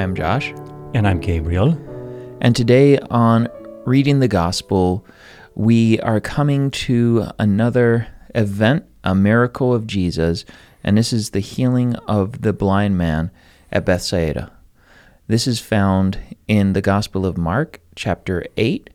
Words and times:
Hi, 0.00 0.04
I'm 0.04 0.14
Josh. 0.14 0.54
And 0.94 1.06
I'm 1.06 1.20
Gabriel. 1.20 1.78
And 2.40 2.56
today 2.56 2.98
on 3.10 3.48
Reading 3.84 4.20
the 4.20 4.28
Gospel, 4.28 5.04
we 5.54 6.00
are 6.00 6.20
coming 6.20 6.70
to 6.88 7.26
another 7.38 8.08
event, 8.34 8.86
a 9.04 9.14
miracle 9.14 9.74
of 9.74 9.86
Jesus, 9.86 10.46
and 10.82 10.96
this 10.96 11.12
is 11.12 11.30
the 11.30 11.40
healing 11.40 11.96
of 12.08 12.40
the 12.40 12.54
blind 12.54 12.96
man 12.96 13.30
at 13.70 13.84
Bethsaida. 13.84 14.50
This 15.26 15.46
is 15.46 15.60
found 15.60 16.16
in 16.48 16.72
the 16.72 16.80
Gospel 16.80 17.26
of 17.26 17.36
Mark, 17.36 17.82
chapter 17.94 18.46
8, 18.56 18.88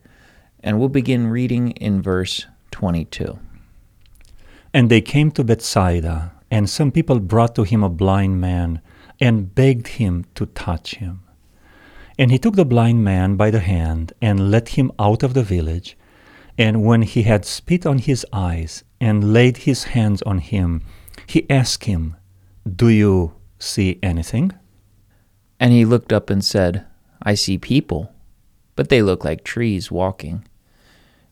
and 0.64 0.76
we'll 0.76 0.88
begin 0.88 1.28
reading 1.28 1.70
in 1.70 2.02
verse 2.02 2.46
22. 2.72 3.38
And 4.74 4.90
they 4.90 5.02
came 5.02 5.30
to 5.30 5.44
Bethsaida, 5.44 6.32
and 6.50 6.68
some 6.68 6.90
people 6.90 7.20
brought 7.20 7.54
to 7.54 7.62
him 7.62 7.84
a 7.84 7.88
blind 7.88 8.40
man 8.40 8.82
and 9.20 9.54
begged 9.54 9.88
him 9.88 10.24
to 10.34 10.46
touch 10.46 10.96
him. 10.96 11.22
And 12.18 12.30
he 12.30 12.38
took 12.38 12.56
the 12.56 12.64
blind 12.64 13.04
man 13.04 13.36
by 13.36 13.50
the 13.50 13.60
hand 13.60 14.12
and 14.22 14.50
led 14.50 14.70
him 14.70 14.90
out 14.98 15.22
of 15.22 15.34
the 15.34 15.42
village. 15.42 15.96
And 16.58 16.84
when 16.84 17.02
he 17.02 17.22
had 17.22 17.44
spit 17.44 17.84
on 17.84 17.98
his 17.98 18.24
eyes 18.32 18.84
and 19.00 19.32
laid 19.32 19.58
his 19.58 19.84
hands 19.84 20.22
on 20.22 20.38
him, 20.38 20.82
he 21.26 21.48
asked 21.50 21.84
him, 21.84 22.16
Do 22.64 22.88
you 22.88 23.34
see 23.58 23.98
anything? 24.02 24.52
And 25.60 25.72
he 25.72 25.84
looked 25.84 26.12
up 26.12 26.30
and 26.30 26.44
said, 26.44 26.86
I 27.22 27.34
see 27.34 27.58
people, 27.58 28.12
but 28.74 28.88
they 28.88 29.02
look 29.02 29.24
like 29.24 29.44
trees 29.44 29.90
walking. 29.90 30.46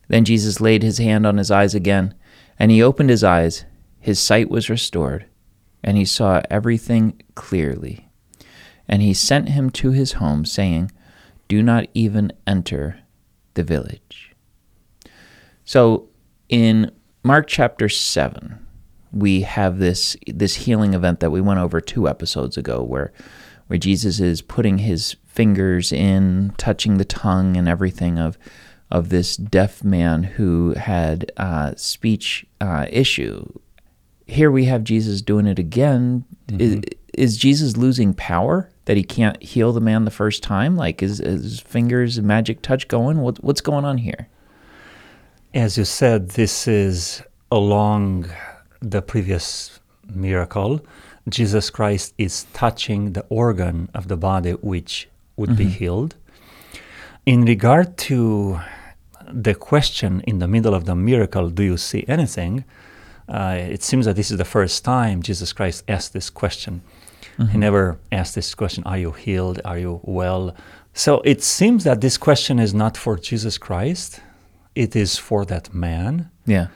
Then 0.08 0.24
Jesus 0.24 0.60
laid 0.60 0.82
his 0.82 0.98
hand 0.98 1.27
on 1.27 1.38
his 1.38 1.50
eyes 1.50 1.74
again, 1.74 2.14
and 2.58 2.70
he 2.70 2.82
opened 2.82 3.10
his 3.10 3.24
eyes. 3.24 3.64
His 4.00 4.20
sight 4.20 4.50
was 4.50 4.68
restored, 4.68 5.27
and 5.84 5.96
he 5.96 6.04
saw 6.04 6.40
everything 6.50 7.22
clearly. 7.34 8.08
And 8.88 9.02
he 9.02 9.14
sent 9.14 9.50
him 9.50 9.70
to 9.70 9.92
his 9.92 10.12
home, 10.12 10.44
saying, 10.44 10.90
Do 11.46 11.62
not 11.62 11.86
even 11.94 12.32
enter 12.46 13.00
the 13.52 13.62
village. 13.62 14.34
So 15.64 16.08
in 16.48 16.90
Mark 17.22 17.46
chapter 17.46 17.88
7, 17.88 18.58
we 19.12 19.42
have 19.42 19.78
this 19.78 20.16
this 20.27 20.56
healing 20.56 20.92
event 20.92 21.20
that 21.20 21.30
we 21.30 21.40
went 21.40 21.60
over 21.60 21.80
two 21.80 22.08
episodes 22.08 22.56
ago 22.56 22.82
where 22.82 23.12
where 23.68 23.78
Jesus 23.78 24.20
is 24.20 24.42
putting 24.42 24.78
his 24.78 25.16
fingers 25.24 25.92
in, 25.92 26.52
touching 26.58 26.98
the 26.98 27.05
tongue 27.05 27.56
and 27.56 27.68
everything 27.68 28.18
of 28.18 28.36
of 28.90 29.08
this 29.08 29.36
deaf 29.36 29.82
man 29.82 30.22
who 30.22 30.74
had 30.74 31.32
uh, 31.36 31.74
speech 31.77 32.44
uh, 32.60 32.86
issue. 32.90 33.46
Here 34.27 34.50
we 34.50 34.64
have 34.67 34.84
Jesus 34.84 35.22
doing 35.22 35.47
it 35.47 35.58
again. 35.58 36.25
Mm-hmm. 36.48 36.61
Is, 36.61 36.80
is 37.14 37.36
Jesus 37.36 37.77
losing 37.77 38.14
power 38.14 38.70
that 38.86 38.97
he 38.97 39.03
can't 39.03 39.41
heal 39.42 39.72
the 39.72 39.80
man 39.80 40.05
the 40.05 40.11
first 40.11 40.42
time? 40.42 40.77
Like, 40.77 41.03
is, 41.03 41.20
is 41.20 41.42
his 41.42 41.61
fingers 41.61 42.20
magic 42.20 42.62
touch 42.62 42.89
going? 42.89 43.19
What, 43.19 43.42
what's 43.42 43.61
going 43.61 43.84
on 43.84 43.98
here? 43.98 44.28
As 45.52 45.78
you 45.78 45.84
said, 45.84 46.30
this 46.30 46.67
is 46.67 47.22
along 47.52 48.27
the 48.80 49.00
previous 49.00 49.78
miracle. 50.12 50.84
Jesus 51.28 51.70
Christ 51.70 52.12
is 52.19 52.45
touching 52.52 53.12
the 53.12 53.25
organ 53.28 53.89
of 53.95 54.08
the 54.08 54.17
body 54.17 54.52
which 54.52 55.08
would 55.36 55.51
mm-hmm. 55.51 55.58
be 55.58 55.68
healed. 55.68 56.17
In 57.24 57.45
regard 57.45 57.96
to 57.98 58.61
the 59.30 59.55
question 59.55 60.20
in 60.27 60.39
the 60.39 60.48
middle 60.48 60.74
of 60.74 60.84
the 60.84 60.95
miracle, 60.95 61.48
do 61.48 61.63
you 61.63 61.77
see 61.77 62.05
anything? 62.08 62.64
Uh, 63.29 63.57
it 63.58 63.83
seems 63.83 64.07
that 64.07 64.17
this 64.17 64.30
is 64.30 64.39
the 64.39 64.45
first 64.45 64.85
time 64.85 65.23
Jesus 65.23 65.52
Christ 65.52 65.85
asked 65.89 66.12
this 66.12 66.30
question. 66.30 66.83
Mm-hmm. 67.39 67.52
He 67.52 67.58
never 67.58 67.98
asked 68.12 68.35
this 68.35 68.55
question, 68.55 68.85
Are 68.85 68.98
you 68.98 69.12
healed? 69.12 69.61
Are 69.64 69.79
you 69.79 70.01
well? 70.02 70.55
So 70.92 71.20
it 71.24 71.42
seems 71.42 71.84
that 71.84 72.01
this 72.01 72.17
question 72.17 72.58
is 72.58 72.73
not 72.73 72.96
for 72.96 73.18
Jesus 73.18 73.58
Christ, 73.58 74.20
it 74.74 74.95
is 74.95 75.18
for 75.18 75.45
that 75.46 75.74
man. 75.74 76.30
Yeah. 76.46 76.68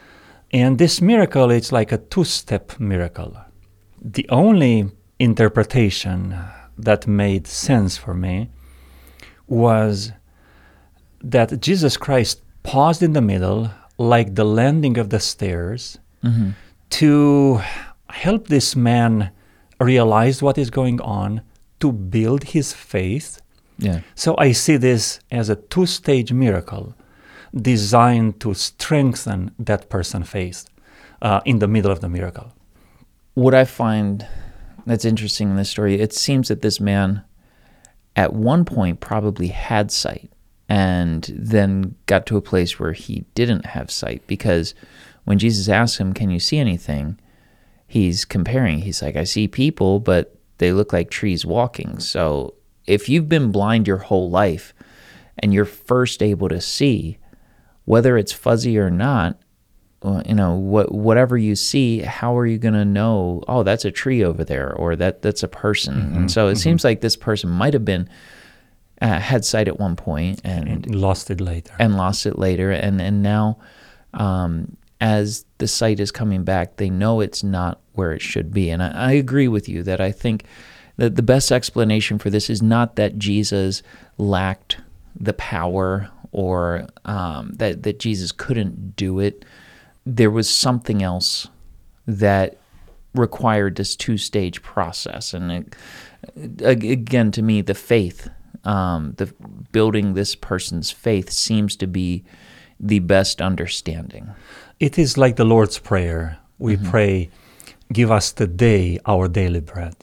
And 0.50 0.78
this 0.78 1.00
miracle, 1.00 1.50
it's 1.50 1.72
like 1.72 1.92
a 1.92 1.98
two 1.98 2.24
step 2.24 2.80
miracle. 2.80 3.36
The 4.00 4.26
only 4.30 4.90
interpretation 5.18 6.36
that 6.76 7.06
made 7.06 7.46
sense 7.46 7.96
for 7.96 8.14
me 8.14 8.50
was 9.46 10.12
that 11.20 11.60
Jesus 11.60 11.96
Christ 11.96 12.42
paused 12.62 13.02
in 13.02 13.12
the 13.12 13.20
middle, 13.20 13.70
like 13.98 14.34
the 14.34 14.44
landing 14.44 14.96
of 14.98 15.10
the 15.10 15.20
stairs, 15.20 15.98
mm-hmm. 16.28 16.50
to 16.90 17.60
help 18.10 18.48
this 18.48 18.74
man 18.76 19.30
realize 19.80 20.42
what 20.42 20.58
is 20.58 20.70
going 20.70 21.00
on, 21.00 21.42
to 21.80 21.92
build 21.92 22.44
his 22.44 22.72
faith. 22.72 23.40
Yeah. 23.78 24.00
So 24.14 24.34
I 24.38 24.52
see 24.52 24.76
this 24.76 25.20
as 25.30 25.48
a 25.48 25.56
two 25.56 25.86
stage 25.86 26.32
miracle 26.32 26.94
designed 27.54 28.40
to 28.40 28.54
strengthen 28.54 29.52
that 29.58 29.88
person's 29.88 30.28
faith 30.28 30.66
uh, 31.22 31.40
in 31.44 31.60
the 31.60 31.68
middle 31.68 31.90
of 31.90 32.00
the 32.00 32.08
miracle. 32.08 32.52
What 33.34 33.54
I 33.54 33.64
find 33.64 34.26
that's 34.86 35.04
interesting 35.04 35.50
in 35.50 35.56
this 35.56 35.70
story, 35.70 36.00
it 36.00 36.12
seems 36.12 36.48
that 36.48 36.62
this 36.62 36.80
man 36.80 37.22
at 38.16 38.32
one 38.32 38.64
point 38.64 39.00
probably 39.00 39.48
had 39.48 39.92
sight 39.92 40.30
and 40.68 41.30
then 41.34 41.94
got 42.06 42.26
to 42.26 42.36
a 42.36 42.42
place 42.42 42.78
where 42.78 42.92
he 42.92 43.24
didn't 43.34 43.66
have 43.66 43.90
sight 43.90 44.22
because 44.26 44.74
when 45.28 45.38
Jesus 45.38 45.68
asks 45.68 45.98
him, 45.98 46.12
Can 46.12 46.30
you 46.30 46.40
see 46.40 46.58
anything? 46.58 47.18
he's 47.88 48.26
comparing. 48.26 48.80
He's 48.80 49.02
like, 49.02 49.16
I 49.16 49.24
see 49.24 49.48
people, 49.48 49.98
but 49.98 50.36
they 50.58 50.72
look 50.72 50.92
like 50.92 51.10
trees 51.10 51.44
walking. 51.44 51.98
So 51.98 52.54
if 52.86 53.08
you've 53.08 53.28
been 53.28 53.50
blind 53.50 53.88
your 53.88 53.96
whole 53.96 54.30
life 54.30 54.74
and 55.38 55.52
you're 55.52 55.64
first 55.64 56.22
able 56.22 56.50
to 56.50 56.60
see, 56.60 57.18
whether 57.86 58.16
it's 58.16 58.32
fuzzy 58.32 58.78
or 58.78 58.90
not, 58.90 59.40
you 60.26 60.34
know 60.34 60.54
what 60.54 60.92
whatever 60.94 61.36
you 61.36 61.56
see 61.56 61.98
how 61.98 62.38
are 62.38 62.46
you 62.46 62.56
going 62.56 62.72
to 62.72 62.84
know 62.84 63.42
oh 63.48 63.64
that's 63.64 63.84
a 63.84 63.90
tree 63.90 64.22
over 64.22 64.44
there 64.44 64.72
or 64.74 64.94
that 64.94 65.22
that's 65.22 65.42
a 65.42 65.48
person 65.48 65.94
mm-hmm, 65.96 66.16
and 66.18 66.30
so 66.30 66.46
it 66.46 66.52
mm-hmm. 66.52 66.58
seems 66.58 66.84
like 66.84 67.00
this 67.00 67.16
person 67.16 67.50
might 67.50 67.74
have 67.74 67.84
been 67.84 68.08
uh, 69.02 69.18
had 69.18 69.44
sight 69.44 69.66
at 69.66 69.80
one 69.80 69.96
point 69.96 70.40
and, 70.44 70.68
and, 70.68 70.94
lost 70.94 71.32
it 71.32 71.40
later 71.40 71.74
and 71.80 71.96
lost 71.96 72.26
it 72.26 72.38
later 72.38 72.70
and 72.70 73.02
and 73.02 73.24
now 73.24 73.58
um, 74.14 74.76
as 75.00 75.44
the 75.58 75.68
sight 75.68 76.00
is 76.00 76.10
coming 76.10 76.44
back 76.44 76.76
they 76.76 76.90
know 76.90 77.20
it's 77.20 77.42
not 77.44 77.80
where 77.92 78.12
it 78.12 78.22
should 78.22 78.52
be 78.52 78.70
and 78.70 78.82
I, 78.82 78.90
I 78.90 79.12
agree 79.12 79.48
with 79.48 79.68
you 79.68 79.82
that 79.84 80.00
I 80.00 80.12
think 80.12 80.44
that 80.96 81.14
the 81.14 81.22
best 81.22 81.52
explanation 81.52 82.18
for 82.18 82.30
this 82.30 82.50
is 82.50 82.60
not 82.60 82.96
that 82.96 83.18
Jesus 83.18 83.82
lacked 84.16 84.78
the 85.14 85.32
power 85.34 86.10
or 86.32 86.86
um, 87.04 87.52
that 87.54 87.84
that 87.84 87.98
Jesus 88.00 88.32
couldn't 88.32 88.96
do 88.96 89.20
it 89.20 89.44
there 90.04 90.30
was 90.30 90.48
something 90.48 91.02
else 91.02 91.48
that 92.06 92.56
required 93.14 93.76
this 93.76 93.94
two 93.94 94.16
stage 94.16 94.62
process. 94.62 95.34
And 95.34 95.52
it, 95.52 96.62
again, 96.62 97.30
to 97.32 97.42
me, 97.42 97.60
the 97.60 97.74
faith, 97.74 98.30
um, 98.64 99.14
the 99.18 99.26
building 99.72 100.14
this 100.14 100.34
person's 100.34 100.90
faith 100.90 101.30
seems 101.30 101.76
to 101.76 101.86
be 101.86 102.24
the 102.80 103.00
best 103.00 103.40
understanding. 103.40 104.30
It 104.78 104.98
is 104.98 105.16
like 105.18 105.36
the 105.36 105.44
Lord's 105.44 105.78
Prayer. 105.78 106.38
We 106.58 106.76
mm-hmm. 106.76 106.90
pray, 106.90 107.30
Give 107.92 108.10
us 108.10 108.32
today 108.32 108.98
our 109.06 109.28
daily 109.28 109.60
bread. 109.60 109.96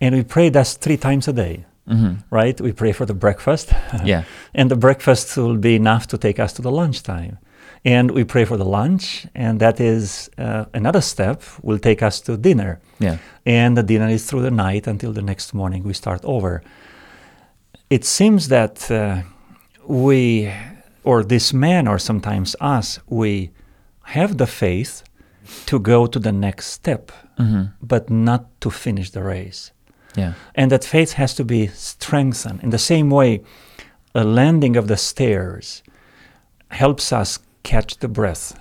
And 0.00 0.14
we 0.14 0.24
pray 0.24 0.48
that 0.48 0.66
three 0.66 0.96
times 0.96 1.28
a 1.28 1.32
day. 1.32 1.64
Mm-hmm. 1.88 2.14
Right? 2.30 2.60
We 2.60 2.72
pray 2.72 2.92
for 2.92 3.06
the 3.06 3.14
breakfast. 3.14 3.72
Yeah. 4.04 4.24
and 4.54 4.70
the 4.70 4.76
breakfast 4.76 5.36
will 5.36 5.56
be 5.56 5.74
enough 5.76 6.06
to 6.08 6.18
take 6.18 6.38
us 6.38 6.52
to 6.54 6.62
the 6.62 6.70
lunchtime 6.70 7.38
and 7.84 8.10
we 8.10 8.24
pray 8.24 8.44
for 8.44 8.56
the 8.56 8.64
lunch 8.64 9.26
and 9.34 9.60
that 9.60 9.80
is 9.80 10.30
uh, 10.38 10.66
another 10.74 11.00
step 11.00 11.42
will 11.62 11.78
take 11.78 12.02
us 12.02 12.20
to 12.20 12.36
dinner 12.36 12.78
yeah 12.98 13.18
and 13.46 13.76
the 13.76 13.82
dinner 13.82 14.08
is 14.08 14.26
through 14.26 14.42
the 14.42 14.50
night 14.50 14.86
until 14.86 15.12
the 15.12 15.22
next 15.22 15.54
morning 15.54 15.82
we 15.82 15.92
start 15.92 16.20
over 16.24 16.62
it 17.88 18.04
seems 18.04 18.48
that 18.48 18.90
uh, 18.90 19.22
we 19.86 20.52
or 21.04 21.24
this 21.24 21.52
man 21.52 21.88
or 21.88 21.98
sometimes 21.98 22.56
us 22.60 22.98
we 23.06 23.50
have 24.04 24.36
the 24.36 24.46
faith 24.46 25.02
to 25.66 25.78
go 25.78 26.06
to 26.06 26.18
the 26.18 26.32
next 26.32 26.66
step 26.66 27.12
mm-hmm. 27.38 27.64
but 27.80 28.10
not 28.10 28.60
to 28.60 28.70
finish 28.70 29.10
the 29.10 29.22
race 29.22 29.72
yeah 30.16 30.34
and 30.54 30.70
that 30.70 30.84
faith 30.84 31.12
has 31.12 31.34
to 31.34 31.44
be 31.44 31.66
strengthened 31.68 32.62
in 32.62 32.70
the 32.70 32.78
same 32.78 33.10
way 33.10 33.40
a 34.14 34.24
landing 34.24 34.76
of 34.76 34.88
the 34.88 34.96
stairs 34.96 35.82
helps 36.70 37.12
us 37.12 37.38
catch 37.62 37.98
the 37.98 38.08
breath 38.08 38.58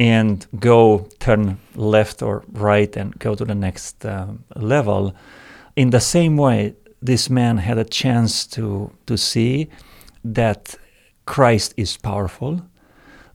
and 0.00 0.46
go 0.58 1.06
turn 1.18 1.58
left 1.74 2.22
or 2.22 2.42
right 2.52 2.96
and 2.96 3.18
go 3.18 3.34
to 3.34 3.44
the 3.44 3.54
next 3.54 4.04
uh, 4.06 4.28
level. 4.56 5.14
In 5.76 5.90
the 5.90 6.00
same 6.00 6.38
way, 6.38 6.74
this 7.02 7.28
man 7.28 7.58
had 7.58 7.76
a 7.76 7.84
chance 7.84 8.46
to, 8.46 8.90
to 9.06 9.18
see 9.18 9.68
that 10.24 10.74
Christ 11.30 11.74
is 11.76 11.96
powerful, 11.96 12.52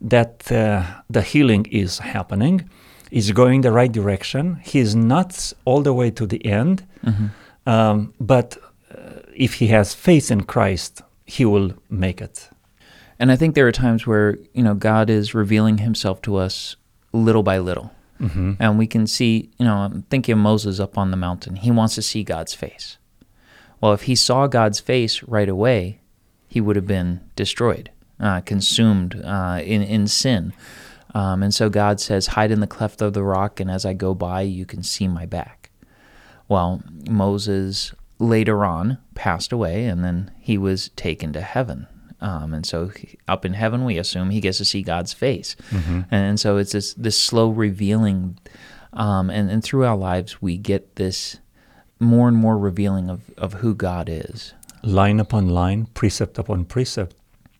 that 0.01 0.51
uh, 0.51 0.83
the 1.09 1.21
healing 1.21 1.65
is 1.71 1.99
happening, 1.99 2.69
is 3.09 3.31
going 3.31 3.61
the 3.61 3.71
right 3.71 3.91
direction. 3.91 4.59
He 4.71 4.79
is 4.79 4.95
not 4.95 5.53
all 5.63 5.81
the 5.81 5.93
way 5.93 6.11
to 6.11 6.25
the 6.27 6.45
end, 6.45 6.83
mm-hmm. 7.05 7.27
um, 7.65 8.13
but 8.19 8.57
uh, 8.91 9.21
if 9.33 9.51
he 9.59 9.67
has 9.67 9.93
faith 9.93 10.29
in 10.29 10.41
Christ, 10.43 11.03
he 11.25 11.45
will 11.45 11.71
make 11.89 12.19
it. 12.21 12.49
And 13.17 13.31
I 13.31 13.37
think 13.37 13.55
there 13.55 13.67
are 13.67 13.71
times 13.85 14.05
where, 14.05 14.37
you 14.53 14.63
know, 14.63 14.75
God 14.75 15.09
is 15.09 15.33
revealing 15.33 15.77
himself 15.77 16.21
to 16.23 16.35
us 16.35 16.75
little 17.13 17.43
by 17.43 17.59
little. 17.59 17.91
Mm-hmm. 18.19 18.53
And 18.59 18.77
we 18.77 18.87
can 18.87 19.07
see, 19.07 19.49
you 19.57 19.65
know, 19.65 19.77
I'm 19.77 20.01
thinking 20.09 20.33
of 20.33 20.39
Moses 20.39 20.79
up 20.79 20.97
on 20.97 21.11
the 21.11 21.17
mountain. 21.17 21.55
He 21.55 21.71
wants 21.71 21.95
to 21.95 22.01
see 22.01 22.23
God's 22.23 22.53
face. 22.53 22.97
Well, 23.79 23.93
if 23.93 24.03
he 24.03 24.15
saw 24.15 24.47
God's 24.47 24.81
face 24.81 25.23
right 25.23 25.49
away, 25.49 25.99
he 26.55 26.61
would 26.61 26.77
have 26.77 26.87
been 26.87 27.19
destroyed, 27.35 27.91
uh, 28.17 28.39
consumed 28.39 29.21
uh, 29.25 29.59
in, 29.61 29.81
in 29.83 30.07
sin. 30.07 30.53
Um, 31.13 31.43
and 31.43 31.53
so 31.53 31.69
God 31.69 31.99
says, 31.99 32.27
Hide 32.27 32.49
in 32.49 32.61
the 32.61 32.65
cleft 32.67 33.01
of 33.01 33.11
the 33.13 33.23
rock, 33.23 33.59
and 33.59 33.69
as 33.69 33.85
I 33.85 33.91
go 33.91 34.13
by, 34.15 34.39
you 34.43 34.65
can 34.65 34.81
see 34.81 35.05
my 35.09 35.25
back. 35.25 35.69
Well, 36.47 36.81
Moses 37.09 37.93
later 38.19 38.63
on 38.63 38.99
passed 39.15 39.51
away, 39.51 39.83
and 39.85 40.01
then 40.01 40.31
he 40.39 40.57
was 40.57 40.89
taken 40.95 41.33
to 41.33 41.41
heaven. 41.41 41.87
Um, 42.21 42.53
and 42.53 42.65
so 42.65 42.87
he- 42.87 43.17
up 43.27 43.43
in 43.43 43.51
heaven, 43.53 43.83
we 43.83 43.97
assume 43.97 44.29
he 44.29 44.39
gets 44.39 44.59
to 44.59 44.65
see 44.65 44.81
God's 44.81 45.11
face. 45.11 45.57
And 46.09 46.39
so 46.39 46.55
it's 46.55 46.71
this, 46.71 46.93
this 46.93 47.21
slow 47.21 47.49
revealing. 47.49 48.39
Um, 48.93 49.29
and, 49.29 49.51
and 49.51 49.61
through 49.61 49.83
our 49.83 49.97
lives, 49.97 50.41
we 50.41 50.55
get 50.57 50.95
this 50.95 51.39
more 51.99 52.29
and 52.29 52.37
more 52.37 52.57
revealing 52.57 53.09
of, 53.09 53.19
of 53.37 53.55
who 53.55 53.75
God 53.75 54.07
is. 54.09 54.53
Line 54.85 55.19
upon 55.19 55.49
line, 55.49 55.87
precept 55.93 56.37
upon 56.37 56.65
precept. 56.65 57.15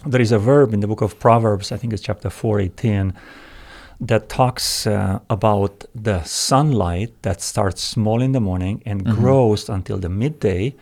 There 0.05 0.21
is 0.21 0.31
a 0.31 0.39
verb 0.39 0.73
in 0.73 0.79
the 0.81 0.87
book 0.87 1.01
of 1.01 1.19
Proverbs, 1.19 1.71
I 1.71 1.77
think 1.77 1.91
it's 1.91 2.01
chapter 2.01 2.29
418, 2.29 3.13
that 3.99 4.29
talks 4.29 4.85
uh, 4.85 5.19
about 5.29 5.85
the 5.95 6.21
sunlight 6.23 7.11
that 7.23 7.41
starts 7.41 7.81
small 7.81 8.21
in 8.21 8.33
the 8.33 8.39
morning 8.39 8.83
and 8.85 9.05
grows 9.05 9.69
until 9.69 9.97
the 9.97 10.09
midday. 10.09 10.75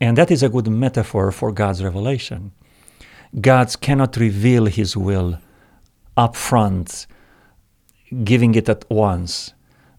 And 0.00 0.16
that 0.18 0.30
is 0.30 0.42
a 0.42 0.48
good 0.48 0.68
metaphor 0.68 1.32
for 1.32 1.50
God's 1.50 1.82
revelation. 1.82 2.52
God 3.40 3.74
cannot 3.80 4.16
reveal 4.16 4.66
his 4.66 4.96
will 4.96 5.38
up 6.16 6.36
front, 6.36 7.06
giving 8.22 8.54
it 8.54 8.68
at 8.68 8.88
once, 8.90 9.52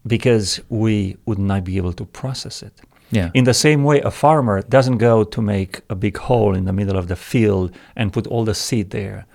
because 0.06 0.62
we 0.70 1.18
would 1.26 1.40
not 1.40 1.64
be 1.64 1.78
able 1.78 1.94
to 1.94 2.06
process 2.06 2.64
it. 2.64 2.80
Yeah. 3.12 3.30
In 3.34 3.46
the 3.46 3.54
same 3.54 3.84
way, 3.84 4.02
a 4.02 4.12
farmer 4.12 4.62
doesn't 4.62 4.98
go 4.98 5.24
to 5.24 5.42
make 5.42 5.82
a 5.90 5.96
big 5.96 6.18
hole 6.18 6.54
in 6.56 6.66
the 6.66 6.74
middle 6.74 6.98
of 6.98 7.08
the 7.08 7.16
field 7.16 7.72
and 7.96 8.12
put 8.12 8.28
all 8.28 8.44
the 8.44 8.54
seed 8.56 8.90
there. 8.90 9.26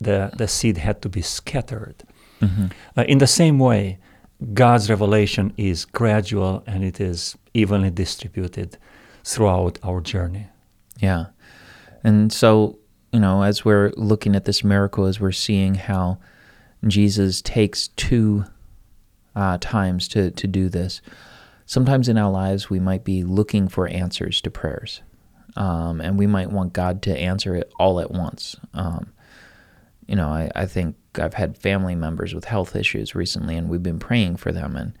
The, 0.00 0.30
the 0.36 0.48
seed 0.48 0.78
had 0.78 1.00
to 1.02 1.08
be 1.08 1.22
scattered. 1.22 2.02
Mhm. 2.40 2.72
Uh, 2.96 3.04
in 3.08 3.18
the 3.18 3.26
same 3.26 3.58
way, 3.58 3.98
God's 4.52 4.90
revelation 4.90 5.52
is 5.56 5.84
gradual 5.84 6.62
and 6.66 6.84
it 6.84 7.00
is 7.00 7.36
evenly 7.54 7.90
distributed 7.90 8.76
throughout 9.22 9.78
our 9.82 10.00
journey. 10.00 10.48
Yeah. 10.98 11.26
And 12.02 12.32
so, 12.32 12.78
you 13.12 13.20
know, 13.20 13.42
as 13.42 13.64
we're 13.64 13.92
looking 13.96 14.36
at 14.36 14.44
this 14.44 14.62
miracle, 14.62 15.06
as 15.06 15.18
we're 15.18 15.32
seeing 15.32 15.76
how 15.76 16.18
Jesus 16.86 17.40
takes 17.40 17.88
two 17.88 18.44
uh, 19.34 19.56
times 19.60 20.08
to, 20.08 20.30
to 20.32 20.46
do 20.46 20.68
this, 20.68 21.00
sometimes 21.66 22.08
in 22.08 22.18
our 22.18 22.30
lives 22.30 22.70
we 22.70 22.80
might 22.80 23.04
be 23.04 23.24
looking 23.24 23.68
for 23.68 23.88
answers 23.88 24.40
to 24.42 24.50
prayers. 24.50 25.02
Um, 25.56 26.00
and 26.00 26.18
we 26.18 26.26
might 26.26 26.50
want 26.50 26.72
God 26.72 27.02
to 27.02 27.16
answer 27.16 27.54
it 27.54 27.72
all 27.78 28.00
at 28.00 28.10
once. 28.10 28.56
Um, 28.72 29.12
you 30.06 30.16
know, 30.16 30.28
I, 30.28 30.50
I 30.54 30.66
think 30.66 30.96
I've 31.14 31.34
had 31.34 31.56
family 31.56 31.94
members 31.94 32.34
with 32.34 32.44
health 32.44 32.74
issues 32.74 33.14
recently, 33.14 33.56
and 33.56 33.68
we've 33.68 33.82
been 33.82 33.98
praying 33.98 34.36
for 34.36 34.52
them. 34.52 34.76
And 34.76 34.98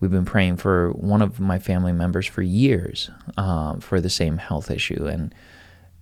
we've 0.00 0.10
been 0.10 0.24
praying 0.24 0.58
for 0.58 0.90
one 0.92 1.22
of 1.22 1.40
my 1.40 1.58
family 1.58 1.92
members 1.92 2.26
for 2.26 2.42
years 2.42 3.10
um, 3.36 3.80
for 3.80 4.00
the 4.00 4.10
same 4.10 4.38
health 4.38 4.70
issue. 4.70 5.06
And 5.06 5.34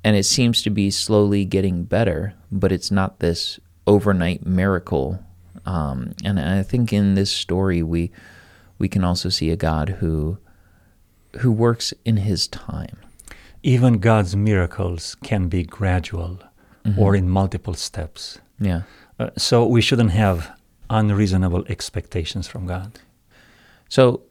and 0.04 0.16
it 0.16 0.24
seems 0.24 0.62
to 0.62 0.70
be 0.70 0.90
slowly 0.90 1.44
getting 1.44 1.82
better, 1.82 2.34
but 2.52 2.70
it's 2.70 2.92
not 2.92 3.18
this 3.18 3.58
overnight 3.88 4.46
miracle. 4.46 5.18
Um, 5.64 6.12
and 6.24 6.38
I 6.38 6.62
think 6.62 6.92
in 6.92 7.14
this 7.14 7.30
story 7.30 7.82
we 7.82 8.12
we 8.78 8.88
can 8.88 9.04
also 9.04 9.28
see 9.28 9.50
a 9.50 9.56
God 9.56 9.88
who 10.00 10.38
who 11.40 11.52
works 11.52 11.92
in 12.04 12.16
His 12.18 12.48
time. 12.48 12.98
Even 13.62 13.98
God's 13.98 14.34
miracles 14.36 15.16
can 15.22 15.48
be 15.48 15.64
gradual 15.64 16.38
or 16.96 17.16
in 17.16 17.28
multiple 17.28 17.74
steps. 17.74 18.38
Yeah, 18.60 18.82
Uh, 19.18 19.30
so 19.36 19.66
we 19.66 19.80
shouldn't 19.80 20.12
have 20.12 20.56
unreasonable 20.88 21.64
expectations 21.68 22.46
from 22.46 22.66
God. 22.66 22.92
So 23.88 24.22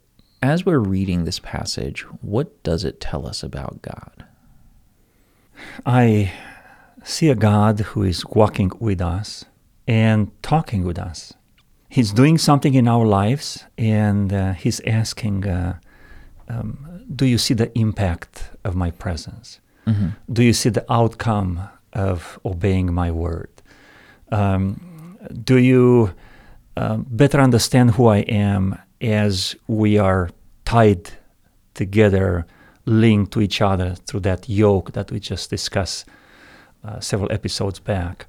as 0.41 0.65
we're 0.65 0.79
reading 0.79 1.25
this 1.25 1.39
passage, 1.39 2.01
what 2.21 2.63
does 2.63 2.83
it 2.85 3.01
tell 3.01 3.27
us 3.27 3.43
about 3.43 3.81
God? 3.81 4.25
I 5.85 6.31
see 7.03 7.29
a 7.29 7.35
God 7.35 7.79
who 7.79 8.03
is 8.03 8.25
walking 8.25 8.71
with 8.79 9.01
us 9.01 9.45
and 9.87 10.31
talking 10.41 10.83
with 10.85 10.97
us. 10.97 11.33
He's 11.95 12.11
doing 12.11 12.37
something 12.37 12.73
in 12.73 12.89
our 12.89 13.05
lives 13.05 13.63
and 13.77 14.33
uh, 14.33 14.51
he's 14.51 14.81
asking, 14.81 15.47
uh, 15.47 15.79
um, 16.49 17.05
Do 17.15 17.25
you 17.25 17.37
see 17.37 17.53
the 17.53 17.71
impact 17.85 18.49
of 18.65 18.75
my 18.75 18.91
presence? 18.91 19.61
hmm 19.85 20.09
Do 20.37 20.43
you 20.43 20.53
see 20.53 20.71
the 20.71 20.85
outcome 20.89 21.51
of 21.93 22.37
obeying 22.43 22.93
my 22.93 23.11
word? 23.11 23.53
Um, 24.29 25.17
do 25.51 25.57
you 25.57 26.13
um, 26.75 27.05
better 27.09 27.39
understand 27.39 27.91
who 27.91 28.07
I 28.07 28.21
am 28.47 28.77
as 28.99 29.55
we 29.67 29.97
are 29.97 30.29
tied 30.65 31.11
together, 31.75 32.45
linked 32.85 33.31
to 33.31 33.39
each 33.41 33.61
other 33.61 33.95
through 34.05 34.23
that 34.23 34.49
yoke 34.49 34.91
that 34.91 35.11
we 35.11 35.19
just 35.19 35.49
discussed 35.49 36.05
uh, 36.83 36.99
several 36.99 37.31
episodes 37.31 37.79
back? 37.79 38.25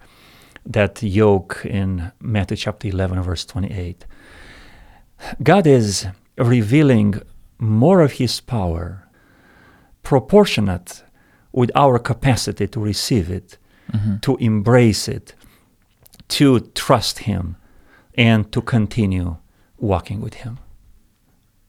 That 0.67 1.03
yoke 1.03 1.63
in 1.65 2.13
Matthew 2.21 2.57
chapter 2.57 2.89
11, 2.89 3.23
verse 3.23 3.45
28. 3.45 4.05
God 5.43 5.67
is 5.67 6.07
revealing 6.37 7.23
more 7.59 8.01
of 8.01 8.13
His 8.13 8.41
power, 8.41 9.09
proportionate 10.03 11.05
with 11.53 11.71
our 11.75 11.99
capacity 11.99 12.67
to 12.69 12.81
receive 12.81 13.31
it, 13.31 13.59
hmm 13.93 14.17
to 14.23 14.37
embrace 14.39 15.07
it, 15.09 15.35
to 16.29 16.61
trust 16.75 17.21
Him, 17.21 17.57
and 18.15 18.51
to 18.51 18.61
continue 18.61 19.37
walking 19.79 20.21
with 20.21 20.35
Him. 20.35 20.59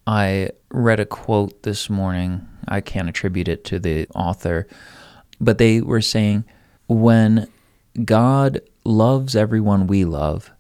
I 0.07 0.49
read 0.71 0.99
a 0.99 1.05
quote 1.05 1.63
this 1.63 1.89
morning. 1.89 2.47
I 2.67 2.81
can't 2.81 3.09
attribute 3.09 3.47
it 3.47 3.63
to 3.65 3.79
the 3.79 4.07
author, 4.15 4.67
but 5.39 5.57
they 5.57 5.81
were 5.81 6.01
saying 6.01 6.45
when 6.87 7.47
God 8.03 8.61
loves 8.83 9.35
everyone 9.35 9.87
we 9.87 10.05
love 10.05 10.51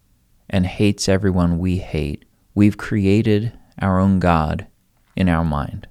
and 0.49 0.65
hates 0.65 1.07
everyone 1.09 1.59
we 1.59 1.77
hate, 1.77 2.25
we've 2.55 2.77
created 2.77 3.53
our 3.79 3.99
own 3.99 4.19
God 4.19 4.67
in 5.15 5.29
our 5.29 5.43
mind. 5.43 5.87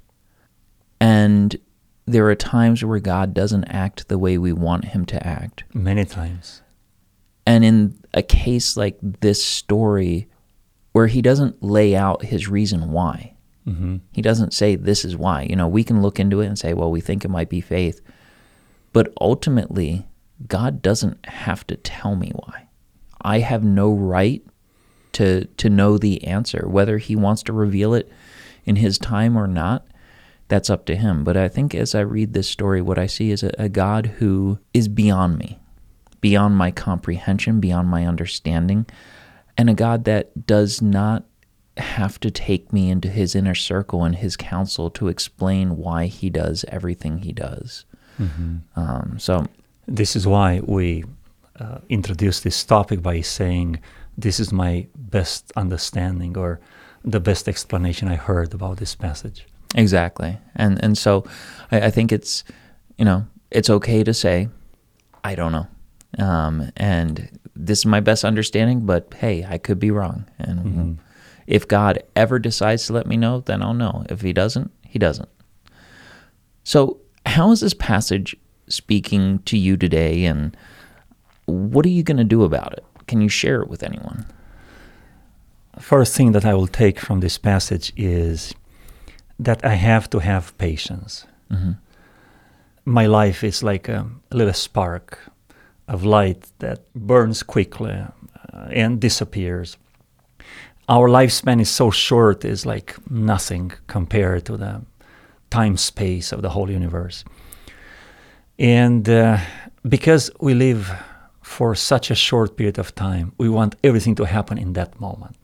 And 1.00 1.56
there 2.06 2.28
are 2.28 2.34
times 2.34 2.84
where 2.84 3.00
God 3.00 3.34
doesn't 3.34 3.64
act 3.64 4.08
the 4.08 4.18
way 4.18 4.38
we 4.38 4.52
want 4.52 4.86
him 4.86 5.04
to 5.06 5.26
act. 5.26 5.64
Many 5.74 6.04
times. 6.04 6.62
And 7.44 7.64
in 7.64 7.98
a 8.14 8.22
case 8.22 8.76
like 8.76 8.98
this 9.00 9.44
story, 9.44 10.28
where 10.92 11.06
he 11.06 11.20
doesn't 11.22 11.62
lay 11.62 11.94
out 11.94 12.24
his 12.24 12.48
reason 12.48 12.90
why, 12.90 13.34
hmm 13.64 13.96
he 14.12 14.22
doesn't 14.22 14.54
say 14.54 14.76
this 14.76 15.04
is 15.04 15.16
why. 15.16 15.42
You 15.42 15.56
know, 15.56 15.68
we 15.68 15.84
can 15.84 16.00
look 16.00 16.18
into 16.18 16.40
it 16.40 16.46
and 16.46 16.58
say, 16.58 16.72
well, 16.72 16.90
we 16.90 17.00
think 17.00 17.24
it 17.24 17.28
might 17.28 17.50
be 17.50 17.60
faith. 17.60 18.00
But 18.92 19.12
ultimately, 19.20 20.06
God 20.46 20.82
doesn't 20.82 21.24
have 21.26 21.66
to 21.68 21.76
tell 21.76 22.16
me 22.16 22.32
why. 22.34 22.68
I 23.22 23.40
have 23.40 23.64
no 23.64 23.92
right 23.92 24.42
to 25.12 25.46
to 25.46 25.70
know 25.70 25.98
the 25.98 26.22
answer. 26.24 26.66
Whether 26.68 26.98
he 26.98 27.16
wants 27.16 27.42
to 27.44 27.52
reveal 27.52 27.94
it 27.94 28.10
in 28.64 28.76
his 28.76 28.98
time 28.98 29.36
or 29.36 29.46
not, 29.46 29.86
that's 30.48 30.70
up 30.70 30.84
to 30.86 30.96
him. 30.96 31.24
But 31.24 31.36
I 31.36 31.48
think 31.48 31.74
as 31.74 31.94
I 31.94 32.00
read 32.00 32.32
this 32.32 32.48
story, 32.48 32.82
what 32.82 32.98
I 32.98 33.06
see 33.06 33.30
is 33.30 33.42
a, 33.42 33.50
a 33.58 33.68
God 33.68 34.06
who 34.18 34.58
is 34.74 34.88
beyond 34.88 35.38
me, 35.38 35.58
beyond 36.20 36.56
my 36.56 36.70
comprehension, 36.70 37.60
beyond 37.60 37.88
my 37.88 38.06
understanding, 38.06 38.86
and 39.56 39.70
a 39.70 39.74
God 39.74 40.04
that 40.04 40.46
does 40.46 40.82
not 40.82 41.24
have 41.78 42.18
to 42.20 42.30
take 42.30 42.72
me 42.72 42.90
into 42.90 43.08
his 43.08 43.34
inner 43.34 43.54
circle 43.54 44.04
and 44.04 44.16
his 44.16 44.36
counsel 44.36 44.90
to 44.90 45.08
explain 45.08 45.76
why 45.76 46.06
he 46.06 46.30
does 46.30 46.64
everything 46.68 47.18
he 47.18 47.32
does. 47.32 47.84
hmm 48.16 48.58
Um, 48.76 49.16
so, 49.18 49.46
This 49.86 50.16
is 50.16 50.26
why 50.26 50.60
we 50.64 51.04
uh, 51.60 51.78
introduce 51.88 52.40
this 52.40 52.64
topic 52.64 53.02
by 53.02 53.20
saying, 53.20 53.80
This 54.18 54.40
is 54.40 54.52
my 54.52 54.86
best 54.96 55.52
understanding 55.56 56.36
or 56.36 56.60
the 57.04 57.20
best 57.20 57.48
explanation 57.48 58.08
I 58.08 58.16
heard 58.16 58.52
about 58.54 58.78
this 58.78 58.94
passage. 58.94 59.46
exactly. 59.74 60.38
And, 60.54 60.82
and 60.82 60.96
so 60.98 61.24
I, 61.70 61.82
I 61.86 61.90
think 61.90 62.10
it's, 62.12 62.44
you 62.98 63.04
know, 63.04 63.26
it's 63.50 63.70
okay 63.70 64.02
to 64.04 64.12
say, 64.14 64.48
I 65.22 65.34
don't 65.34 65.52
know. 65.52 65.66
Um, 66.18 66.70
and 66.76 67.38
this 67.54 67.80
is 67.80 67.86
my 67.86 68.00
best 68.00 68.24
understanding, 68.24 68.86
but 68.86 69.12
hey, 69.14 69.44
I 69.48 69.58
could 69.58 69.78
be 69.78 69.90
wrong. 69.90 70.24
And 70.38 70.58
Mhm. 70.64 70.96
if 71.46 71.68
God 71.68 72.02
ever 72.16 72.38
decides 72.38 72.86
to 72.86 72.92
let 72.92 73.06
me 73.06 73.16
know, 73.16 73.40
then 73.40 73.62
I'll 73.62 73.74
know. 73.74 74.04
If 74.08 74.22
he 74.22 74.32
doesn't, 74.32 74.70
he 74.82 74.98
doesn't. 74.98 75.28
So, 76.64 76.98
How 77.26 77.50
is 77.52 77.60
this 77.60 77.74
passage 77.74 78.34
speaking 78.68 79.40
to 79.40 79.56
you 79.56 79.76
today, 79.76 80.25
and 80.25 80.56
what 81.46 81.87
are 81.87 81.90
you 81.90 82.02
going 82.02 82.16
to 82.16 82.25
do 82.25 82.44
about 82.44 82.73
it? 82.73 82.85
Can 83.06 83.20
you 83.20 83.28
share 83.28 83.62
it 83.62 83.68
with 83.68 83.82
anyone? 83.82 84.26
First 85.78 86.16
thing 86.16 86.32
that 86.32 86.44
I 86.44 86.54
will 86.54 86.66
take 86.66 86.99
from 86.99 87.20
this 87.20 87.38
passage 87.38 87.92
is 87.96 88.54
that 89.38 89.64
I 89.64 89.75
have 89.75 90.08
to 90.11 90.18
have 90.20 90.56
patience. 90.58 91.26
Mm-hmm. 91.50 91.73
My 92.85 93.06
life 93.06 93.44
is 93.44 93.62
like 93.62 93.88
a, 93.88 94.06
a 94.30 94.37
little 94.37 94.54
spark 94.54 95.18
of 95.88 96.04
light 96.04 96.46
that 96.58 96.80
burns 96.94 97.42
quickly 97.42 97.92
uh, 97.92 98.68
and 98.70 99.00
disappears. 99.00 99.76
Our 100.88 101.08
lifespan 101.08 101.61
is 101.61 101.68
so 101.68 101.90
short, 101.90 102.44
it's 102.44 102.64
like 102.64 102.96
nothing 103.11 103.73
compared 103.87 104.46
to 104.46 104.56
the 104.56 104.82
time 105.50 105.76
space 105.76 106.32
of 106.32 106.42
the 106.42 106.50
whole 106.50 106.70
universe. 106.70 107.25
And 108.58 109.08
uh, 109.08 109.38
because 109.86 110.30
we 110.40 110.54
live 110.54 110.90
for 111.42 111.75
such 111.75 112.10
a 112.10 112.14
short 112.14 112.56
period 112.56 112.78
of 112.78 112.94
time, 112.94 113.32
we 113.38 113.48
want 113.48 113.76
everything 113.84 114.14
to 114.16 114.25
happen 114.25 114.58
in 114.58 114.72
that 114.72 114.98
moment. 115.00 115.36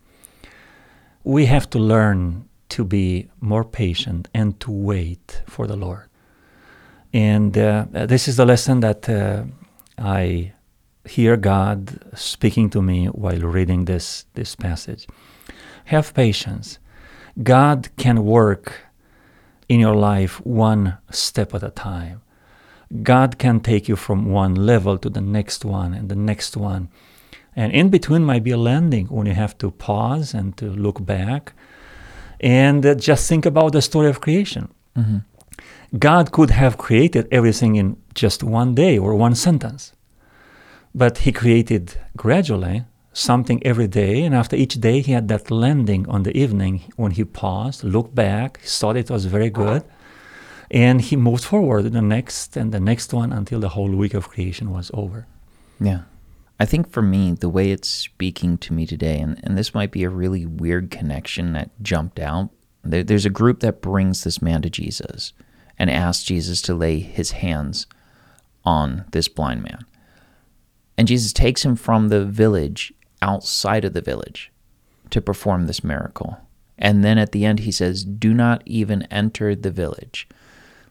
We 1.25 1.47
have 1.47 1.69
to 1.71 1.79
learn 1.79 2.49
to 2.71 2.85
be 2.85 3.29
more 3.41 3.65
patient 3.65 4.29
and 4.35 4.59
to 4.61 4.71
wait 4.71 5.43
for 5.47 5.67
the 5.67 5.77
Lord. 5.77 6.09
And 7.13 7.57
uh, 7.57 7.85
this 7.93 8.27
is 8.27 8.37
the 8.37 8.47
lesson 8.47 8.81
that 8.81 9.09
uh, 9.09 9.45
I 9.99 10.53
hear 11.05 11.37
God 11.37 11.99
speaking 12.15 12.71
to 12.71 12.81
me 12.81 13.07
while 13.07 13.41
reading 13.41 13.85
this, 13.85 14.25
this 14.35 14.57
passage. 14.57 15.07
Have 15.87 16.15
patience. 16.15 16.79
God 17.43 17.91
can 17.97 18.25
work 18.25 18.87
in 19.69 19.81
your 19.81 19.95
life 19.95 20.45
one 20.45 20.99
step 21.11 21.55
at 21.55 21.63
a 21.63 21.71
time. 21.71 22.23
God 23.03 23.39
can 23.39 23.61
take 23.61 23.89
you 23.89 23.97
from 23.97 24.31
one 24.31 24.55
level 24.55 24.99
to 24.99 25.09
the 25.09 25.21
next 25.21 25.65
one 25.65 25.95
and 25.95 26.09
the 26.09 26.17
next 26.17 26.57
one. 26.57 26.89
And 27.57 27.73
in 27.73 27.89
between 27.89 28.25
might 28.25 28.45
be 28.45 28.51
a 28.51 28.57
landing 28.57 29.07
when 29.07 29.27
you 29.27 29.35
have 29.35 29.57
to 29.59 29.71
pause 29.71 30.35
and 30.35 30.57
to 30.59 30.67
look 30.67 31.05
back 31.05 31.53
and 32.41 32.85
uh, 32.85 32.95
just 32.95 33.29
think 33.29 33.47
about 33.47 33.73
the 33.73 33.83
story 33.83 34.09
of 34.09 34.21
creation. 34.21 34.69
Mm-hmm. 34.97 35.19
God 35.99 36.33
could 36.33 36.51
have 36.51 36.79
created 36.79 37.29
everything 37.31 37.77
in 37.77 37.97
just 38.15 38.43
one 38.43 38.75
day 38.75 38.99
or 38.99 39.15
one 39.15 39.35
sentence. 39.35 39.93
But 40.95 41.19
He 41.19 41.33
created 41.33 41.99
gradually 42.17 42.85
something 43.13 43.65
every 43.65 43.89
day, 43.89 44.23
and 44.23 44.35
after 44.35 44.57
each 44.57 44.81
day, 44.81 45.01
He 45.01 45.13
had 45.13 45.29
that 45.29 45.51
landing 45.51 46.09
on 46.09 46.23
the 46.23 46.37
evening 46.37 46.93
when 46.97 47.13
He 47.13 47.25
paused, 47.25 47.85
looked 47.85 48.15
back, 48.15 48.61
thought 48.61 48.97
it 48.97 49.11
was 49.11 49.27
very 49.27 49.51
good, 49.51 49.85
and 50.73 51.01
He 51.01 51.15
moved 51.15 51.45
forward 51.45 51.93
the 51.93 52.03
next 52.03 52.57
and 52.57 52.73
the 52.73 52.81
next 52.81 53.13
one 53.13 53.33
until 53.33 53.61
the 53.61 53.71
whole 53.71 53.91
week 53.91 54.15
of 54.15 54.29
creation 54.29 54.71
was 54.71 54.91
over. 54.93 55.27
Yeah. 55.79 56.03
I 56.59 56.65
think 56.65 56.91
for 56.91 57.03
me, 57.03 57.33
the 57.33 57.49
way 57.49 57.71
it's 57.71 57.89
speaking 57.89 58.57
to 58.59 58.73
me 58.73 58.87
today, 58.87 59.19
and, 59.19 59.39
and 59.43 59.59
this 59.59 59.75
might 59.75 59.91
be 59.91 60.05
a 60.05 60.11
really 60.11 60.47
weird 60.47 60.91
connection 60.91 61.53
that 61.55 61.71
jumped 61.83 62.21
out. 62.21 62.51
There, 62.85 63.03
there's 63.03 63.27
a 63.27 63.31
group 63.31 63.61
that 63.61 63.83
brings 63.83 64.25
this 64.25 64.41
man 64.41 64.63
to 64.63 64.71
Jesus 64.71 65.33
and 65.79 65.91
asks 65.91 66.25
Jesus 66.25 66.63
to 66.63 66.75
lay 66.75 67.01
his 67.01 67.33
hands 67.33 67.87
on 68.65 69.05
this 69.11 69.29
blind 69.29 69.63
man. 69.63 69.85
And 70.97 71.09
Jesus 71.09 71.33
takes 71.33 71.65
him 71.65 71.75
from 71.75 72.09
the 72.09 72.25
village 72.25 72.93
outside 73.21 73.85
of 73.85 73.93
the 73.93 74.01
village 74.01 74.53
to 75.11 75.21
perform 75.21 75.67
this 75.67 75.83
miracle. 75.83 76.39
And 76.79 77.05
then 77.05 77.19
at 77.19 77.33
the 77.33 77.45
end, 77.45 77.61
he 77.61 77.73
says, 77.73 78.05
Do 78.05 78.33
not 78.33 78.63
even 78.67 79.03
enter 79.05 79.55
the 79.55 79.71
village. 79.71 80.29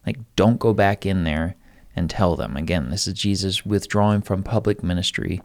Like, 0.06 0.18
don't 0.36 0.60
go 0.60 0.74
back 0.74 1.06
in 1.06 1.24
there 1.24 1.56
and 1.96 2.10
tell 2.10 2.36
them. 2.36 2.58
Again, 2.58 2.90
this 2.90 3.08
is 3.08 3.14
Jesus 3.14 3.66
withdrawing 3.66 4.22
from 4.22 4.44
public 4.44 4.84
ministry. 4.84 5.42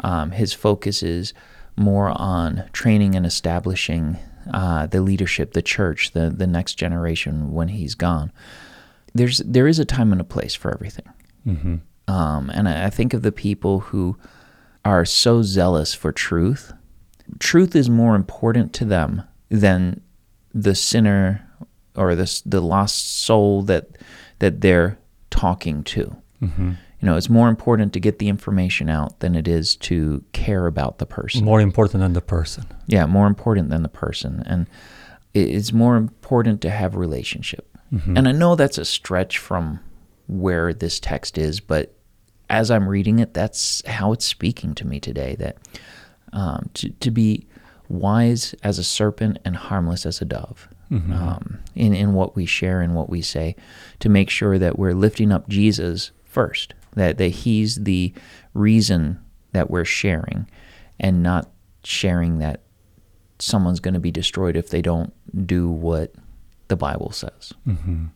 Um, 0.00 0.30
his 0.30 0.52
focus 0.52 1.02
is 1.02 1.34
more 1.76 2.10
on 2.10 2.64
training 2.72 3.14
and 3.14 3.26
establishing 3.26 4.16
uh, 4.52 4.86
the 4.86 5.00
leadership, 5.00 5.52
the 5.52 5.62
church, 5.62 6.12
the, 6.12 6.30
the 6.30 6.46
next 6.46 6.74
generation 6.74 7.52
when 7.52 7.68
he's 7.68 7.94
gone. 7.94 8.32
There's 9.14 9.38
there 9.38 9.66
is 9.66 9.78
a 9.78 9.84
time 9.84 10.12
and 10.12 10.20
a 10.20 10.24
place 10.24 10.54
for 10.54 10.72
everything. 10.72 11.08
Mm-hmm. 11.46 11.76
Um, 12.12 12.50
and 12.50 12.68
I, 12.68 12.86
I 12.86 12.90
think 12.90 13.14
of 13.14 13.22
the 13.22 13.32
people 13.32 13.80
who 13.80 14.16
are 14.84 15.04
so 15.04 15.42
zealous 15.42 15.94
for 15.94 16.12
truth. 16.12 16.72
Truth 17.38 17.76
is 17.76 17.90
more 17.90 18.14
important 18.14 18.72
to 18.74 18.84
them 18.84 19.22
than 19.50 20.02
the 20.54 20.74
sinner 20.74 21.47
or 21.98 22.14
the 22.14 22.42
the 22.46 22.60
lost 22.60 23.22
soul 23.22 23.62
that 23.62 23.98
that 24.38 24.60
they're 24.60 24.98
talking 25.30 25.82
to. 25.84 26.16
Mm-hmm. 26.42 26.72
You 27.00 27.06
know, 27.06 27.16
it's 27.16 27.28
more 27.28 27.48
important 27.48 27.92
to 27.92 28.00
get 28.00 28.18
the 28.18 28.28
information 28.28 28.88
out 28.88 29.20
than 29.20 29.36
it 29.36 29.46
is 29.46 29.76
to 29.76 30.24
care 30.32 30.66
about 30.66 30.98
the 30.98 31.06
person. 31.06 31.44
More 31.44 31.60
important 31.60 32.00
than 32.00 32.12
the 32.12 32.20
person. 32.20 32.64
Yeah, 32.86 33.06
more 33.06 33.26
important 33.26 33.70
than 33.70 33.82
the 33.82 33.88
person, 33.88 34.42
and 34.46 34.66
it's 35.34 35.72
more 35.72 35.96
important 35.96 36.60
to 36.62 36.70
have 36.70 36.94
a 36.94 36.98
relationship. 36.98 37.76
Mhm. 37.92 38.18
And 38.18 38.28
I 38.28 38.32
know 38.32 38.54
that's 38.56 38.78
a 38.78 38.84
stretch 38.84 39.38
from 39.38 39.80
where 40.26 40.74
this 40.74 40.98
text 40.98 41.38
is, 41.38 41.60
but 41.60 41.94
as 42.50 42.70
I'm 42.70 42.88
reading 42.88 43.18
it, 43.18 43.34
that's 43.34 43.86
how 43.86 44.12
it's 44.12 44.24
speaking 44.24 44.74
to 44.74 44.86
me 44.86 45.00
today. 45.00 45.36
That 45.38 45.56
um, 46.32 46.70
to 46.74 46.90
to 46.90 47.10
be 47.10 47.46
wise 47.88 48.54
as 48.62 48.78
a 48.78 48.84
serpent 48.84 49.38
and 49.44 49.56
harmless 49.56 50.04
as 50.04 50.20
a 50.20 50.24
dove. 50.24 50.68
Mhm. 50.90 51.12
Um, 51.12 51.58
in 51.74 51.92
in 51.94 52.14
what 52.14 52.34
we 52.36 52.46
share 52.46 52.80
and 52.80 52.94
what 52.94 53.10
we 53.10 53.20
say, 53.22 53.54
to 54.00 54.08
make 54.08 54.30
sure 54.30 54.58
that 54.58 54.78
we're 54.78 54.94
lifting 54.94 55.30
up 55.32 55.48
Jesus 55.48 56.12
first, 56.24 56.74
that 56.94 57.18
that 57.18 57.28
He's 57.44 57.76
the 57.84 58.12
reason 58.54 59.18
that 59.52 59.70
we're 59.70 59.84
sharing, 59.84 60.46
and 60.98 61.22
not 61.22 61.50
sharing 61.84 62.38
that 62.38 62.62
someone's 63.38 63.80
going 63.80 63.94
to 63.94 64.00
be 64.00 64.10
destroyed 64.10 64.56
if 64.56 64.68
they 64.70 64.82
don't 64.82 65.12
do 65.46 65.68
what 65.70 66.12
the 66.68 66.76
Bible 66.76 67.10
says. 67.12 67.52
Mhm. 67.66 68.08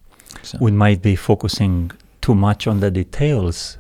So, 0.42 0.58
We 0.60 0.70
might 0.70 1.02
be 1.02 1.14
focusing 1.16 1.90
too 2.20 2.34
much 2.34 2.66
on 2.66 2.80
the 2.80 2.90
details 2.90 3.78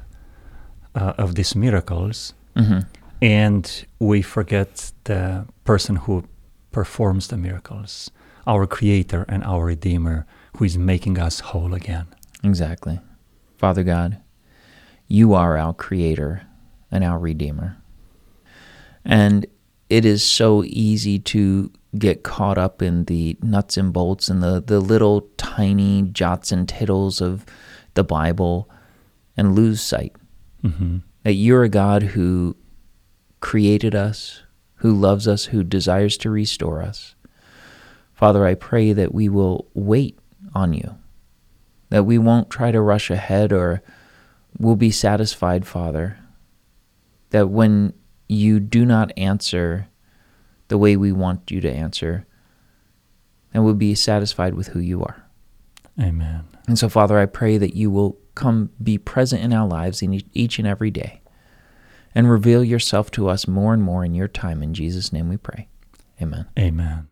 uh, 0.94 1.14
of 1.16 1.34
these 1.34 1.56
miracles, 1.56 2.34
Mhm. 2.54 2.84
and 3.22 3.84
we 3.98 4.20
forget 4.22 4.92
the 5.04 5.46
person 5.64 5.96
who 5.96 6.24
performs 6.70 7.28
the 7.28 7.36
miracles, 7.38 8.10
our 8.46 8.66
Creator 8.66 9.24
and 9.28 9.44
our 9.44 9.64
Redeemer, 9.64 10.26
who 10.56 10.64
is 10.64 10.76
making 10.78 11.18
us 11.18 11.40
whole 11.40 11.74
again. 11.74 12.06
Exactly. 12.44 13.00
Father 13.56 13.84
God, 13.84 14.20
you 15.06 15.34
are 15.34 15.56
our 15.56 15.74
creator 15.74 16.42
and 16.90 17.04
our 17.04 17.18
redeemer. 17.18 17.76
And 19.04 19.46
it 19.88 20.04
is 20.04 20.22
so 20.22 20.64
easy 20.64 21.18
to 21.18 21.70
get 21.98 22.22
caught 22.22 22.58
up 22.58 22.80
in 22.80 23.04
the 23.04 23.36
nuts 23.42 23.76
and 23.76 23.92
bolts 23.92 24.28
and 24.28 24.42
the, 24.42 24.62
the 24.64 24.80
little 24.80 25.28
tiny 25.36 26.02
jots 26.02 26.50
and 26.50 26.68
tittles 26.68 27.20
of 27.20 27.44
the 27.94 28.02
Bible 28.02 28.70
and 29.36 29.54
lose 29.54 29.80
sight 29.82 30.16
hmm 30.62 30.98
that 31.24 31.34
you're 31.34 31.62
a 31.62 31.68
God 31.68 32.02
who 32.02 32.56
created 33.38 33.94
us, 33.94 34.42
who 34.76 34.92
loves 34.92 35.28
us, 35.28 35.44
who 35.44 35.62
desires 35.62 36.16
to 36.16 36.30
restore 36.30 36.82
us. 36.82 37.14
Father, 38.22 38.46
I 38.46 38.54
pray 38.54 38.92
that 38.92 39.12
we 39.12 39.28
will 39.28 39.66
wait 39.74 40.16
on 40.54 40.72
you, 40.74 40.94
that 41.88 42.04
we 42.04 42.18
won't 42.18 42.50
try 42.50 42.70
to 42.70 42.80
rush 42.80 43.10
ahead 43.10 43.52
or 43.52 43.82
will 44.60 44.76
be 44.76 44.92
satisfied, 44.92 45.66
Father, 45.66 46.20
that 47.30 47.48
when 47.48 47.94
you 48.28 48.60
do 48.60 48.86
not 48.86 49.10
answer 49.16 49.88
the 50.68 50.78
way 50.78 50.96
we 50.96 51.10
want 51.10 51.50
you 51.50 51.60
to 51.62 51.68
answer, 51.68 52.24
and 53.52 53.64
we'll 53.64 53.74
be 53.74 53.92
satisfied 53.92 54.54
with 54.54 54.68
who 54.68 54.78
you 54.78 55.02
are. 55.02 55.28
Amen. 56.00 56.44
And 56.68 56.78
so, 56.78 56.88
Father, 56.88 57.18
I 57.18 57.26
pray 57.26 57.58
that 57.58 57.74
you 57.74 57.90
will 57.90 58.20
come 58.36 58.70
be 58.80 58.98
present 58.98 59.42
in 59.42 59.52
our 59.52 59.66
lives 59.66 60.00
in 60.00 60.14
each- 60.14 60.30
each 60.32 60.60
and 60.60 60.68
every 60.68 60.92
day 60.92 61.22
and 62.14 62.30
reveal 62.30 62.62
yourself 62.62 63.10
to 63.10 63.28
us 63.28 63.48
more 63.48 63.74
and 63.74 63.82
more 63.82 64.04
in 64.04 64.14
your 64.14 64.28
time. 64.28 64.62
In 64.62 64.74
Jesus' 64.74 65.12
name 65.12 65.28
we 65.28 65.38
pray. 65.38 65.66
Amen. 66.20 66.46
Amen. 66.56 67.08